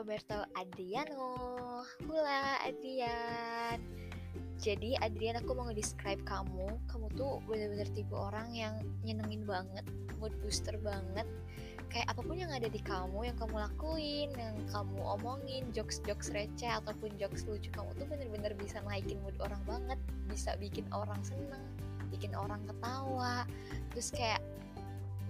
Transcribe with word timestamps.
Adriano. 0.00 1.36
Hula 2.08 2.56
Adrian. 2.64 3.76
Jadi 4.56 4.96
Adrian 4.96 5.36
aku 5.36 5.52
mau 5.52 5.68
nge-describe 5.68 6.24
kamu. 6.24 6.72
Kamu 6.88 7.12
tuh 7.20 7.44
bener-bener 7.44 7.84
tipe 7.92 8.16
orang 8.16 8.48
yang 8.56 8.80
nyenengin 9.04 9.44
banget 9.44 9.84
Mood 10.16 10.32
booster 10.40 10.72
banget. 10.80 11.28
Kayak 11.92 12.16
apa 12.16 12.20
pun 12.24 12.38
yang 12.38 12.48
ada 12.48 12.70
di 12.70 12.80
kamu 12.80 13.28
Yang 13.28 13.42
kamu 13.42 13.56
lakuin 13.66 14.30
Yang 14.38 14.56
kamu 14.70 15.00
omongin 15.18 15.62
Jokes-jokes 15.74 16.30
receh 16.30 16.70
Ataupun 16.70 17.10
jokes 17.18 17.50
lucu 17.50 17.66
Kamu 17.74 17.90
tuh 17.98 18.06
bener-bener 18.06 18.54
bisa 18.56 18.80
naikin 18.88 19.20
mood 19.20 19.36
orang 19.44 19.60
banget. 19.68 20.00
Bisa 20.32 20.56
bikin 20.56 20.88
orang 20.96 21.20
seneng 21.20 21.60
Bikin 22.08 22.32
orang 22.32 22.64
ketawa. 22.64 23.44
Terus 23.92 24.08
kayak 24.16 24.40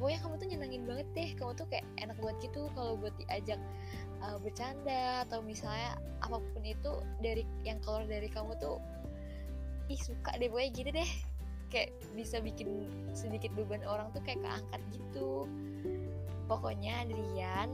pokoknya 0.00 0.20
kamu 0.24 0.34
tuh 0.40 0.48
nyenengin 0.48 0.84
banget 0.88 1.06
deh. 1.12 1.30
Kamu 1.36 1.52
tuh 1.52 1.66
kayak 1.68 1.84
enak 2.00 2.16
buat 2.24 2.40
gitu 2.40 2.72
kalau 2.72 2.96
buat 2.96 3.12
diajak 3.20 3.60
uh, 4.24 4.40
bercanda 4.40 5.28
atau 5.28 5.44
misalnya 5.44 6.00
apa 6.24 6.40
pun 6.40 6.64
itu 6.64 7.04
dari 7.20 7.44
yang 7.68 7.76
keluar 7.84 8.08
dari 8.08 8.32
kamu 8.32 8.56
tuh 8.56 8.80
ih 9.92 10.00
suka 10.00 10.32
deh 10.40 10.48
pokoknya 10.48 10.70
gitu 10.72 10.90
deh. 10.96 11.10
Kayak 11.70 11.92
bisa 12.16 12.40
bikin 12.40 12.88
sedikit 13.12 13.52
beban 13.54 13.84
orang 13.84 14.08
tuh 14.16 14.24
kayak 14.24 14.40
keangkat 14.40 14.80
gitu. 14.96 15.44
Pokoknya 16.48 17.06
Adrian 17.06 17.70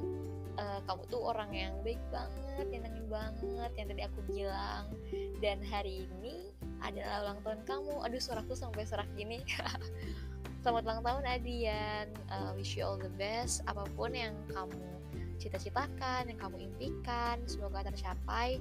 uh, 0.59 0.83
kamu 0.85 1.03
tuh 1.09 1.23
orang 1.23 1.49
yang 1.55 1.73
baik 1.81 2.03
banget 2.11 2.67
nyenengin 2.69 3.07
banget 3.09 3.71
yang 3.79 3.87
tadi 3.89 4.03
aku 4.03 4.21
bilang. 4.27 4.91
Dan 5.39 5.63
hari 5.63 6.11
ini 6.11 6.51
adalah 6.83 7.31
ulang 7.31 7.39
tahun 7.47 7.61
kamu. 7.65 7.95
Aduh 8.05 8.21
suaraku 8.21 8.53
sampai 8.53 8.85
serak 8.85 9.09
gini 9.17 9.41
Selamat 10.67 10.83
ulang 10.83 11.03
tahun 11.07 11.25
Adian. 11.31 12.07
Uh, 12.27 12.51
wish 12.59 12.75
you 12.75 12.83
all 12.83 12.99
the 12.99 13.07
best. 13.15 13.63
Apa 13.71 13.87
pun 13.95 14.11
yang 14.11 14.35
kamu 14.51 14.83
cita-citakan, 15.39 16.27
yang 16.27 16.43
kamu 16.43 16.67
impikan, 16.67 17.39
semoga 17.47 17.87
tercapai. 17.87 18.59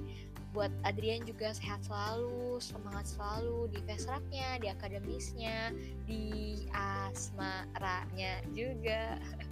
Buat 0.54 0.70
Adrian 0.86 1.26
juga 1.26 1.50
sehat 1.50 1.82
selalu, 1.82 2.62
semangat 2.62 3.10
selalu 3.10 3.74
di 3.74 3.82
fesraknya, 3.90 4.54
di 4.62 4.70
akademisnya, 4.70 5.74
di 6.06 6.62
asmaranya 6.70 8.38
juga. 8.54 9.18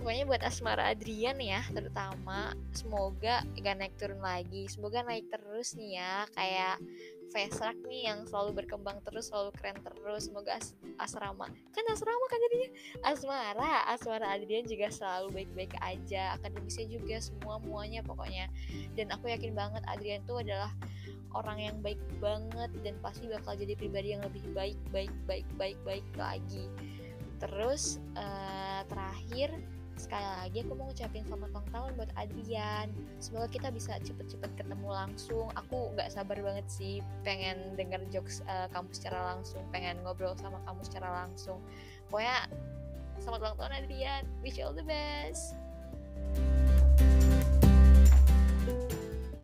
Pokoknya 0.00 0.24
buat 0.24 0.40
asmara 0.40 0.96
Adrian 0.96 1.36
ya, 1.36 1.60
terutama 1.76 2.56
semoga 2.72 3.44
gak 3.60 3.76
naik 3.76 3.94
turun 4.00 4.24
lagi, 4.24 4.64
semoga 4.64 5.04
naik 5.04 5.28
terus 5.28 5.76
nih 5.76 6.00
ya, 6.00 6.24
kayak 6.32 6.80
Vesrak 7.30 7.78
nih 7.86 8.10
yang 8.10 8.26
selalu 8.26 8.64
berkembang 8.64 8.98
terus, 9.06 9.30
selalu 9.30 9.54
keren 9.54 9.78
terus. 9.86 10.26
Semoga 10.26 10.58
as 10.58 10.74
asrama, 10.98 11.46
kan 11.46 11.84
asrama 11.86 12.24
kan 12.26 12.38
jadinya 12.42 12.70
asmara, 13.06 13.72
asmara 13.86 14.26
Adrian 14.34 14.66
juga 14.66 14.90
selalu 14.90 15.38
baik-baik 15.38 15.78
aja. 15.78 16.34
Akademisnya 16.34 16.90
juga 16.90 17.22
semua 17.22 17.62
muanya 17.62 18.02
pokoknya. 18.02 18.50
Dan 18.98 19.14
aku 19.14 19.30
yakin 19.30 19.54
banget 19.54 19.82
Adrian 19.86 20.26
tuh 20.26 20.42
adalah 20.42 20.74
orang 21.38 21.62
yang 21.62 21.76
baik 21.78 22.02
banget 22.18 22.70
dan 22.82 22.98
pasti 22.98 23.30
bakal 23.30 23.54
jadi 23.54 23.78
pribadi 23.78 24.18
yang 24.18 24.26
lebih 24.26 24.42
baik, 24.50 24.78
baik, 24.90 25.14
baik, 25.30 25.46
baik, 25.54 25.78
baik 25.86 26.06
lagi. 26.18 26.66
Terus 27.38 28.02
uh, 28.18 28.82
terakhir 28.90 29.54
sekali 30.00 30.24
lagi 30.24 30.58
aku 30.64 30.72
mau 30.72 30.88
ngucapin 30.88 31.20
selamat 31.28 31.52
ulang 31.52 31.68
tahun 31.68 31.90
buat 32.00 32.10
Adrian 32.16 32.88
semoga 33.20 33.52
kita 33.52 33.68
bisa 33.68 34.00
cepet-cepet 34.00 34.50
ketemu 34.56 34.88
langsung. 34.88 35.52
Aku 35.52 35.92
gak 35.92 36.08
sabar 36.08 36.40
banget 36.40 36.64
sih 36.72 37.04
pengen 37.20 37.76
denger 37.76 38.00
jokes 38.08 38.40
uh, 38.48 38.64
kamu 38.72 38.88
secara 38.96 39.36
langsung 39.36 39.60
pengen 39.68 40.00
ngobrol 40.00 40.32
sama 40.40 40.56
kamu 40.64 40.80
secara 40.88 41.08
langsung. 41.24 41.60
Pokoknya 42.08 42.48
selamat 43.20 43.40
ulang 43.44 43.56
tahun 43.60 43.72
Adrian 43.84 44.22
wish 44.40 44.56
you 44.56 44.64
all 44.64 44.72
the 44.72 44.86
best 44.88 45.60